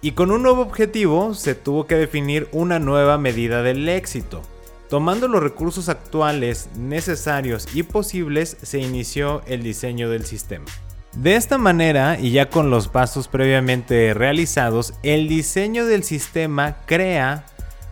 Y 0.00 0.12
con 0.12 0.30
un 0.30 0.42
nuevo 0.42 0.62
objetivo 0.62 1.34
se 1.34 1.54
tuvo 1.54 1.86
que 1.86 1.96
definir 1.96 2.48
una 2.52 2.78
nueva 2.78 3.18
medida 3.18 3.62
del 3.62 3.88
éxito. 3.88 4.42
Tomando 4.88 5.28
los 5.28 5.42
recursos 5.42 5.88
actuales 5.88 6.70
necesarios 6.76 7.68
y 7.74 7.82
posibles 7.82 8.56
se 8.62 8.78
inició 8.78 9.42
el 9.46 9.62
diseño 9.62 10.08
del 10.08 10.24
sistema. 10.24 10.66
De 11.14 11.36
esta 11.36 11.58
manera, 11.58 12.18
y 12.20 12.30
ya 12.30 12.48
con 12.48 12.70
los 12.70 12.88
pasos 12.88 13.28
previamente 13.28 14.14
realizados, 14.14 14.94
el 15.02 15.26
diseño 15.26 15.86
del 15.86 16.04
sistema 16.04 16.76
crea 16.86 17.44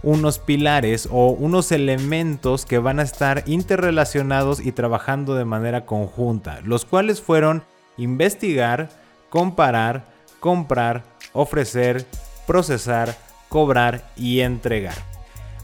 unos 0.03 0.39
pilares 0.39 1.09
o 1.11 1.31
unos 1.31 1.73
elementos 1.73 2.65
que 2.67 2.79
van 2.79 3.01
a 3.01 3.03
estar 3.03 3.43
interrelacionados 3.47 4.61
y 4.65 4.71
trabajando 4.71 5.35
de 5.35 5.45
manera 5.45 5.87
conjunta, 5.87 6.61
los 6.63 6.85
cuales 6.85 7.21
fueron 7.21 7.65
investigar, 7.97 8.91
comparar, 9.31 10.05
comprar, 10.39 11.03
ofrecer, 11.33 12.07
procesar, 12.47 13.17
cobrar 13.49 14.09
y 14.17 14.41
entregar. 14.41 14.95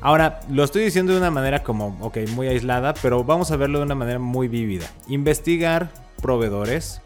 Ahora, 0.00 0.40
lo 0.50 0.64
estoy 0.64 0.82
diciendo 0.82 1.12
de 1.12 1.18
una 1.18 1.30
manera 1.30 1.62
como, 1.62 1.96
ok, 2.00 2.18
muy 2.34 2.48
aislada, 2.48 2.94
pero 2.94 3.22
vamos 3.22 3.52
a 3.52 3.56
verlo 3.56 3.78
de 3.78 3.84
una 3.84 3.94
manera 3.94 4.18
muy 4.18 4.48
vívida. 4.48 4.86
Investigar 5.06 5.90
proveedores, 6.20 7.00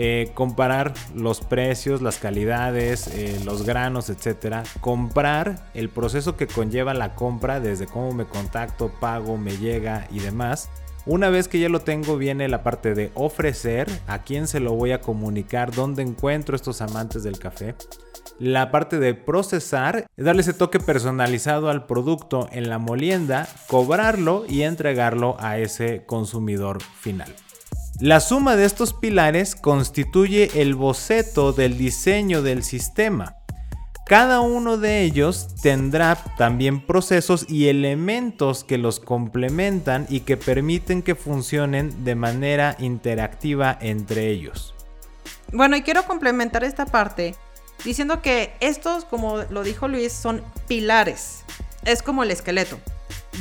eh, 0.00 0.30
comparar 0.32 0.94
los 1.12 1.40
precios, 1.40 2.02
las 2.02 2.18
calidades, 2.18 3.08
eh, 3.08 3.40
los 3.44 3.66
granos, 3.66 4.10
etcétera. 4.10 4.62
Comprar 4.80 5.70
el 5.74 5.88
proceso 5.88 6.36
que 6.36 6.46
conlleva 6.46 6.94
la 6.94 7.16
compra, 7.16 7.58
desde 7.58 7.86
cómo 7.86 8.12
me 8.12 8.24
contacto, 8.24 8.92
pago, 9.00 9.36
me 9.36 9.56
llega 9.56 10.06
y 10.12 10.20
demás. 10.20 10.70
Una 11.04 11.30
vez 11.30 11.48
que 11.48 11.58
ya 11.58 11.68
lo 11.68 11.80
tengo, 11.80 12.16
viene 12.16 12.46
la 12.46 12.62
parte 12.62 12.94
de 12.94 13.10
ofrecer, 13.14 13.88
a 14.06 14.22
quién 14.22 14.46
se 14.46 14.60
lo 14.60 14.74
voy 14.74 14.92
a 14.92 15.00
comunicar, 15.00 15.74
dónde 15.74 16.02
encuentro 16.02 16.54
estos 16.54 16.80
amantes 16.80 17.24
del 17.24 17.40
café. 17.40 17.74
La 18.38 18.70
parte 18.70 19.00
de 19.00 19.14
procesar, 19.14 20.06
darle 20.16 20.42
ese 20.42 20.52
toque 20.52 20.78
personalizado 20.78 21.70
al 21.70 21.86
producto 21.86 22.48
en 22.52 22.70
la 22.70 22.78
molienda, 22.78 23.48
cobrarlo 23.66 24.44
y 24.48 24.62
entregarlo 24.62 25.34
a 25.40 25.58
ese 25.58 26.04
consumidor 26.06 26.80
final. 26.82 27.34
La 28.00 28.20
suma 28.20 28.54
de 28.54 28.64
estos 28.64 28.94
pilares 28.94 29.56
constituye 29.56 30.62
el 30.62 30.76
boceto 30.76 31.52
del 31.52 31.76
diseño 31.76 32.42
del 32.42 32.62
sistema. 32.62 33.34
Cada 34.06 34.40
uno 34.40 34.76
de 34.76 35.02
ellos 35.02 35.48
tendrá 35.62 36.14
también 36.36 36.86
procesos 36.86 37.44
y 37.48 37.66
elementos 37.66 38.62
que 38.62 38.78
los 38.78 39.00
complementan 39.00 40.06
y 40.08 40.20
que 40.20 40.36
permiten 40.36 41.02
que 41.02 41.16
funcionen 41.16 42.04
de 42.04 42.14
manera 42.14 42.76
interactiva 42.78 43.76
entre 43.80 44.28
ellos. 44.28 44.76
Bueno, 45.52 45.76
y 45.76 45.82
quiero 45.82 46.04
complementar 46.04 46.62
esta 46.62 46.86
parte 46.86 47.34
diciendo 47.84 48.22
que 48.22 48.52
estos, 48.60 49.06
como 49.06 49.38
lo 49.50 49.64
dijo 49.64 49.88
Luis, 49.88 50.12
son 50.12 50.44
pilares. 50.68 51.42
Es 51.84 52.02
como 52.02 52.22
el 52.22 52.30
esqueleto. 52.30 52.78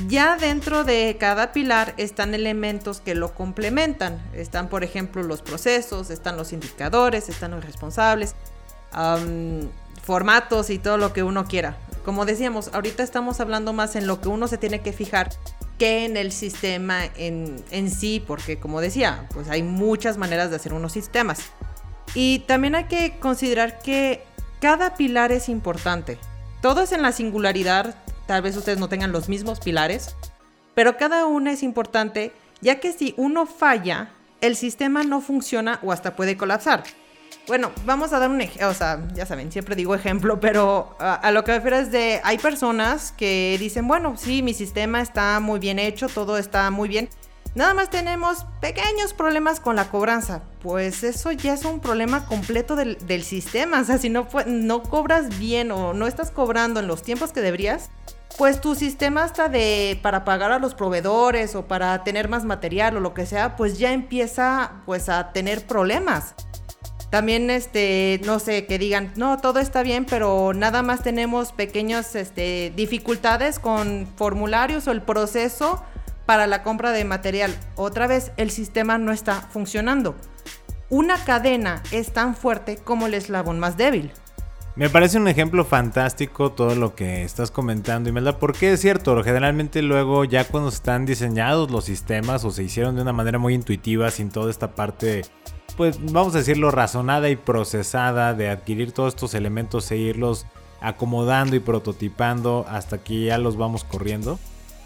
Ya 0.08 0.38
dentro 0.38 0.84
de 0.84 1.18
cada 1.20 1.52
pilar 1.52 1.94
están 1.98 2.34
elementos 2.34 3.02
que 3.02 3.16
lo 3.16 3.34
complementan. 3.34 4.22
Están, 4.34 4.70
por 4.70 4.84
ejemplo, 4.84 5.24
los 5.24 5.42
procesos, 5.42 6.10
están 6.10 6.38
los 6.38 6.54
indicadores, 6.54 7.30
están 7.30 7.52
los 7.52 7.66
responsables, 7.66 8.36
formatos 10.04 10.70
y 10.70 10.78
todo 10.78 10.98
lo 10.98 11.14
que 11.14 11.24
uno 11.24 11.46
quiera. 11.46 11.78
Como 12.06 12.26
decíamos, 12.26 12.70
ahorita 12.74 13.04
estamos 13.04 13.40
hablando 13.40 13.74
más 13.74 13.96
en 13.96 14.08
lo 14.08 14.22
que 14.22 14.30
uno 14.30 14.48
se 14.48 14.58
tiene 14.58 14.82
que 14.82 14.94
fijar 14.94 15.30
que 15.78 16.06
en 16.06 16.18
el 16.18 16.32
sistema 16.32 17.06
en, 17.16 17.64
en 17.72 17.92
sí, 17.92 18.24
porque 18.26 18.60
como 18.60 18.82
decía, 18.82 19.28
pues 19.34 19.50
hay 19.50 19.64
muchas 19.64 20.18
maneras 20.18 20.50
de 20.50 20.56
hacer 20.56 20.74
unos 20.74 20.94
sistemas. 20.94 21.40
Y 22.14 22.40
también 22.48 22.76
hay 22.76 22.86
que 22.86 23.20
considerar 23.20 23.80
que 23.80 24.24
cada 24.60 24.96
pilar 24.96 25.32
es 25.32 25.50
importante. 25.50 26.18
Todo 26.62 26.82
es 26.82 26.92
en 26.92 27.02
la 27.02 27.12
singularidad, 27.12 27.96
tal 28.28 28.42
vez 28.42 28.56
ustedes 28.56 28.78
no 28.78 28.90
tengan 28.90 29.12
los 29.12 29.30
mismos 29.30 29.60
pilares, 29.60 30.16
pero 30.76 30.98
cada 30.98 31.26
uno 31.26 31.50
es 31.50 31.64
importante, 31.64 32.32
ya 32.62 32.80
que 32.80 32.94
si 32.94 33.14
uno 33.18 33.46
falla, 33.48 34.12
el 34.42 34.56
sistema 34.56 35.04
no 35.04 35.22
funciona 35.22 35.80
o 35.82 35.92
hasta 35.92 36.16
puede 36.16 36.38
colapsar. 36.38 36.84
Bueno, 37.48 37.72
vamos 37.86 38.12
a 38.12 38.20
dar 38.20 38.30
un 38.30 38.42
ejemplo, 38.42 38.70
o 38.70 38.74
sea, 38.74 39.08
ya 39.14 39.26
saben, 39.26 39.52
siempre 39.52 39.76
digo 39.76 39.96
ejemplo, 39.96 40.40
pero 40.40 40.96
a, 41.00 41.16
a, 41.16 41.32
lo 41.32 41.46
que 41.46 41.54
me 41.54 41.58
refiero 41.58 41.78
es 41.78 41.92
de, 41.92 42.20
hay 42.24 42.38
personas 42.38 43.14
que 43.14 43.56
dicen, 43.58 43.88
bueno, 43.88 44.16
sí, 44.18 44.44
mi 44.44 44.54
sistema 44.54 45.02
está 45.02 45.40
muy 45.40 45.60
bien 45.60 45.80
hecho, 45.80 46.10
todo 46.10 46.38
está 46.38 46.70
muy 46.72 46.90
bien, 46.90 47.10
nada 47.56 47.74
más 47.74 47.90
tenemos 47.90 48.46
pequeños 48.62 49.14
problemas 49.14 49.60
con 49.60 49.76
la 49.76 49.90
cobranza. 49.90 50.44
Pues 50.62 51.04
eso 51.04 51.32
ya 51.32 51.54
es 51.54 51.66
un 51.66 51.80
problema 51.80 52.26
completo 52.26 52.76
del, 52.76 52.98
del 53.08 53.24
sistema, 53.24 53.82
o 53.82 53.84
sea, 53.84 53.98
si 53.98 54.10
no, 54.10 54.28
no 54.46 54.84
cobras 54.84 55.40
bien 55.40 55.72
o 55.72 55.94
no 55.94 56.06
estás 56.06 56.32
cobrando 56.32 56.80
en 56.80 56.88
los 56.88 57.02
tiempos 57.02 57.32
que 57.32 57.42
deberías, 57.42 57.90
pues 58.38 58.62
tu 58.62 58.76
sistema 58.76 59.24
hasta 59.24 59.50
de 59.50 60.00
para 60.02 60.26
pagar 60.26 60.52
a 60.52 60.60
los 60.60 60.76
proveedores 60.76 61.56
o 61.56 61.68
para 61.68 62.04
tener 62.04 62.30
más 62.30 62.46
material 62.46 62.98
o 62.98 63.00
lo 63.00 63.14
que 63.14 63.26
sea, 63.26 63.56
pues 63.56 63.80
ya 63.80 63.94
empieza 63.94 64.82
pues 64.86 65.10
a 65.10 65.32
tener 65.32 65.66
problemas. 65.66 66.36
También, 67.10 67.50
este, 67.50 68.20
no 68.26 68.40
sé, 68.40 68.66
que 68.66 68.78
digan, 68.78 69.14
no, 69.16 69.38
todo 69.38 69.60
está 69.60 69.82
bien, 69.82 70.06
pero 70.06 70.54
nada 70.54 70.82
más 70.82 71.04
tenemos 71.04 71.54
pequeñas 71.54 72.16
este, 72.16 72.74
dificultades 72.76 73.60
con 73.60 74.08
formularios 74.18 74.88
o 74.88 74.92
el 74.92 75.02
proceso 75.02 75.82
para 76.26 76.48
la 76.48 76.64
compra 76.64 76.92
de 76.92 77.06
material. 77.06 77.56
Otra 77.76 78.08
vez, 78.08 78.34
el 78.36 78.52
sistema 78.52 78.98
no 78.98 79.14
está 79.14 79.36
funcionando. 79.36 80.16
Una 80.90 81.18
cadena 81.24 81.82
es 81.92 82.12
tan 82.12 82.36
fuerte 82.36 82.76
como 82.76 83.08
el 83.08 83.14
eslabón 83.14 83.58
más 83.58 83.78
débil. 83.78 84.12
Me 84.78 84.92
parece 84.92 85.18
un 85.18 85.28
ejemplo 85.28 85.66
fantástico 85.66 86.52
todo 86.52 86.76
lo 86.76 86.94
que 86.94 87.24
estás 87.24 87.50
comentando, 87.50 88.10
Imelda, 88.10 88.38
porque 88.38 88.74
es 88.74 88.80
cierto, 88.80 89.24
generalmente 89.24 89.82
luego 89.82 90.24
ya 90.24 90.48
cuando 90.48 90.70
están 90.70 91.08
diseñados 91.08 91.72
los 91.72 91.86
sistemas 91.86 92.46
o 92.46 92.52
se 92.52 92.64
hicieron 92.64 92.96
de 92.96 93.02
una 93.02 93.12
manera 93.12 93.40
muy 93.40 93.56
intuitiva 93.56 94.12
sin 94.12 94.30
toda 94.30 94.52
esta 94.52 94.76
parte 94.76 95.24
pues 95.78 96.00
vamos 96.12 96.36
a 96.36 96.40
decirlo, 96.40 96.70
razonada 96.70 97.28
y 97.30 97.36
procesada 97.36 98.36
de 98.36 98.50
adquirir 98.50 98.92
todos 98.92 99.16
estos 99.16 99.34
elementos 99.34 99.90
e 99.90 99.98
irlos 99.98 100.46
acomodando 100.80 101.56
y 101.56 101.60
prototipando 101.60 102.64
hasta 102.70 103.00
que 103.00 103.26
ya 103.26 103.40
los 103.40 103.58
vamos 103.58 103.84
corriendo. 103.84 104.38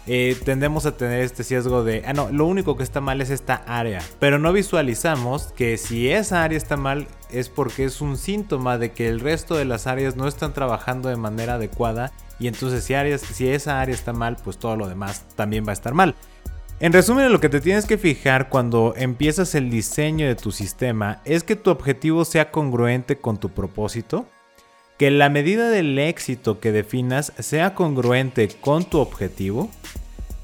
Eh, 0.06 0.36
tendemos 0.44 0.84
a 0.84 0.96
tener 0.96 1.20
este 1.20 1.44
sesgo 1.44 1.84
de, 1.84 2.02
ah, 2.06 2.12
no, 2.12 2.28
lo 2.30 2.46
único 2.46 2.76
que 2.76 2.82
está 2.82 3.00
mal 3.00 3.20
es 3.20 3.30
esta 3.30 3.62
área, 3.66 4.02
pero 4.18 4.40
no 4.40 4.52
visualizamos 4.52 5.52
que 5.52 5.78
si 5.78 6.10
esa 6.10 6.42
área 6.42 6.58
está 6.58 6.76
mal 6.76 7.06
es 7.30 7.48
porque 7.48 7.84
es 7.84 8.00
un 8.00 8.16
síntoma 8.16 8.78
de 8.78 8.90
que 8.90 9.08
el 9.08 9.20
resto 9.20 9.54
de 9.56 9.64
las 9.64 9.86
áreas 9.86 10.16
no 10.16 10.26
están 10.26 10.54
trabajando 10.54 11.08
de 11.08 11.16
manera 11.16 11.54
adecuada 11.54 12.12
y 12.40 12.48
entonces 12.48 12.82
si, 12.82 12.94
áreas, 12.94 13.20
si 13.20 13.48
esa 13.48 13.80
área 13.80 13.94
está 13.94 14.12
mal, 14.12 14.36
pues 14.42 14.58
todo 14.58 14.76
lo 14.76 14.88
demás 14.88 15.24
también 15.36 15.64
va 15.64 15.70
a 15.70 15.74
estar 15.74 15.94
mal. 15.94 16.16
En 16.80 16.92
resumen, 16.92 17.30
lo 17.30 17.38
que 17.38 17.48
te 17.48 17.60
tienes 17.60 17.86
que 17.86 17.96
fijar 17.96 18.48
cuando 18.48 18.94
empiezas 18.96 19.54
el 19.54 19.70
diseño 19.70 20.26
de 20.26 20.34
tu 20.34 20.50
sistema 20.50 21.20
es 21.24 21.44
que 21.44 21.54
tu 21.54 21.70
objetivo 21.70 22.24
sea 22.24 22.50
congruente 22.50 23.18
con 23.18 23.38
tu 23.38 23.50
propósito, 23.50 24.26
que 25.02 25.10
la 25.10 25.30
medida 25.30 25.68
del 25.68 25.98
éxito 25.98 26.60
que 26.60 26.70
definas 26.70 27.32
sea 27.40 27.74
congruente 27.74 28.46
con 28.60 28.84
tu 28.84 29.00
objetivo, 29.00 29.68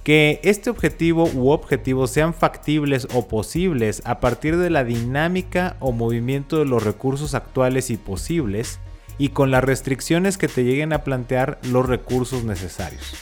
que 0.02 0.40
este 0.42 0.68
objetivo 0.68 1.30
u 1.32 1.50
objetivos 1.50 2.10
sean 2.10 2.34
factibles 2.34 3.06
o 3.14 3.28
posibles 3.28 4.02
a 4.04 4.18
partir 4.18 4.56
de 4.56 4.68
la 4.68 4.82
dinámica 4.82 5.76
o 5.78 5.92
movimiento 5.92 6.58
de 6.58 6.64
los 6.64 6.82
recursos 6.82 7.36
actuales 7.36 7.88
y 7.90 7.98
posibles, 7.98 8.80
y 9.16 9.28
con 9.28 9.52
las 9.52 9.62
restricciones 9.62 10.38
que 10.38 10.48
te 10.48 10.64
lleguen 10.64 10.92
a 10.92 11.04
plantear 11.04 11.60
los 11.62 11.86
recursos 11.86 12.42
necesarios. 12.42 13.14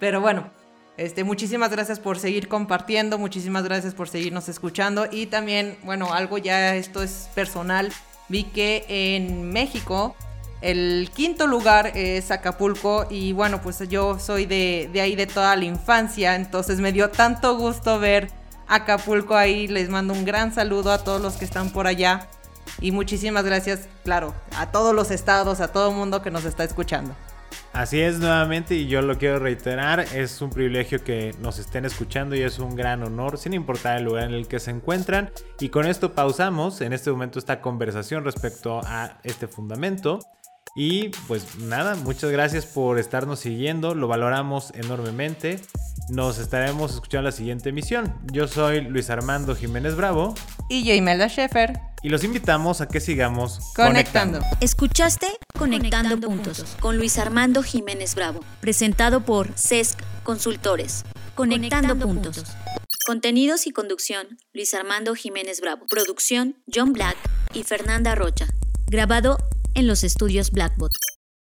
Pero 0.00 0.20
bueno, 0.20 0.50
este, 0.98 1.22
muchísimas 1.22 1.70
gracias 1.70 2.00
por 2.00 2.18
seguir 2.18 2.48
compartiendo, 2.48 3.18
muchísimas 3.18 3.62
gracias 3.62 3.94
por 3.94 4.08
seguirnos 4.08 4.48
escuchando 4.48 5.06
y 5.10 5.26
también, 5.26 5.78
bueno, 5.84 6.12
algo 6.12 6.38
ya 6.38 6.74
esto 6.74 7.04
es 7.04 7.28
personal, 7.36 7.92
vi 8.28 8.42
que 8.44 8.84
en 8.88 9.52
México 9.52 10.16
el 10.60 11.10
quinto 11.14 11.46
lugar 11.46 11.92
es 11.94 12.30
Acapulco 12.30 13.06
y 13.10 13.32
bueno, 13.32 13.60
pues 13.62 13.78
yo 13.88 14.18
soy 14.18 14.46
de, 14.46 14.90
de 14.92 15.00
ahí 15.00 15.14
de 15.16 15.26
toda 15.26 15.54
la 15.56 15.64
infancia, 15.64 16.34
entonces 16.34 16.80
me 16.80 16.92
dio 16.92 17.10
tanto 17.10 17.56
gusto 17.56 17.98
ver 17.98 18.30
Acapulco 18.66 19.36
ahí, 19.36 19.68
les 19.68 19.88
mando 19.88 20.12
un 20.12 20.24
gran 20.24 20.52
saludo 20.52 20.92
a 20.92 21.04
todos 21.04 21.20
los 21.20 21.34
que 21.34 21.44
están 21.44 21.70
por 21.70 21.86
allá 21.86 22.28
y 22.80 22.92
muchísimas 22.92 23.44
gracias, 23.44 23.88
claro, 24.04 24.34
a 24.56 24.70
todos 24.70 24.94
los 24.94 25.10
estados, 25.10 25.60
a 25.60 25.68
todo 25.72 25.90
el 25.90 25.96
mundo 25.96 26.22
que 26.22 26.30
nos 26.30 26.44
está 26.44 26.64
escuchando. 26.64 27.14
Así 27.72 28.00
es 28.00 28.18
nuevamente 28.18 28.74
y 28.74 28.88
yo 28.88 29.02
lo 29.02 29.18
quiero 29.18 29.38
reiterar, 29.38 30.00
es 30.00 30.40
un 30.40 30.50
privilegio 30.50 31.04
que 31.04 31.34
nos 31.40 31.58
estén 31.58 31.84
escuchando 31.84 32.34
y 32.34 32.42
es 32.42 32.58
un 32.58 32.74
gran 32.74 33.02
honor 33.02 33.38
sin 33.38 33.52
importar 33.52 33.98
el 33.98 34.04
lugar 34.04 34.24
en 34.24 34.34
el 34.34 34.48
que 34.48 34.58
se 34.58 34.70
encuentran. 34.70 35.30
Y 35.60 35.68
con 35.68 35.86
esto 35.86 36.12
pausamos 36.12 36.80
en 36.80 36.92
este 36.92 37.10
momento 37.10 37.38
esta 37.38 37.60
conversación 37.60 38.24
respecto 38.24 38.80
a 38.84 39.18
este 39.22 39.46
fundamento. 39.46 40.18
Y 40.74 41.08
pues 41.26 41.58
nada, 41.58 41.96
muchas 41.96 42.30
gracias 42.30 42.66
por 42.66 42.98
estarnos 42.98 43.40
siguiendo, 43.40 43.94
lo 43.94 44.08
valoramos 44.08 44.72
enormemente. 44.74 45.60
Nos 46.10 46.38
estaremos 46.38 46.94
escuchando 46.94 47.20
en 47.20 47.24
la 47.26 47.32
siguiente 47.32 47.68
emisión. 47.68 48.14
Yo 48.32 48.48
soy 48.48 48.80
Luis 48.82 49.10
Armando 49.10 49.54
Jiménez 49.54 49.94
Bravo. 49.94 50.34
Y 50.70 50.84
yo 50.84 50.94
Imelda 50.94 51.28
Schaefer. 51.28 51.72
Y 52.02 52.10
los 52.10 52.24
invitamos 52.24 52.80
a 52.80 52.88
que 52.88 53.00
sigamos 53.00 53.60
conectando. 53.74 54.40
Escuchaste 54.60 55.26
Conectando, 55.58 56.20
puntos, 56.20 56.76
con 56.78 56.98
Luis 56.98 57.18
Armando 57.18 57.64
Jiménez 57.64 58.14
Bravo, 58.14 58.44
presentado 58.60 59.24
por 59.24 59.48
CESC 59.58 59.98
Consultores. 60.22 61.04
Conectando, 61.34 61.98
puntos. 61.98 62.44
Contenidos 63.04 63.66
y 63.66 63.72
conducción, 63.72 64.38
Luis 64.52 64.72
Armando 64.74 65.16
Jiménez 65.16 65.60
Bravo. 65.60 65.86
Producción, 65.90 66.54
John 66.72 66.92
Black 66.92 67.16
y 67.54 67.64
Fernanda 67.64 68.14
Rocha. 68.14 68.46
Grabado 68.86 69.38
en 69.74 69.86
los 69.86 70.04
estudios 70.04 70.50
Blackbot. 70.50 70.92